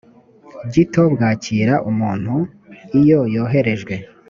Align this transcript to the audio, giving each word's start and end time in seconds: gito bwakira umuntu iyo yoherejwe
gito 0.73 1.01
bwakira 1.13 1.73
umuntu 1.89 2.35
iyo 2.99 3.19
yoherejwe 3.35 3.93